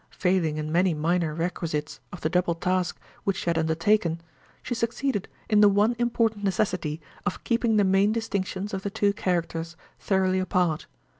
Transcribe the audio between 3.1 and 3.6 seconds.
which she had